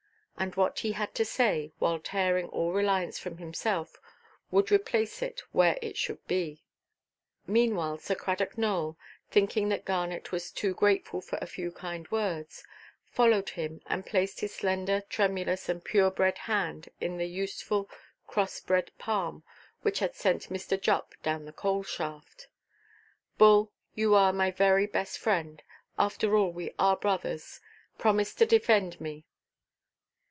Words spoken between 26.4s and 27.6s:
we are brothers.